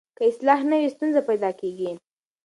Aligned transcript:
که 0.17 0.23
اصلاح 0.29 0.59
نه 0.69 0.77
وي 0.81 0.89
ستونزه 0.95 1.21
پیدا 1.29 1.51
کېږي. 1.59 1.91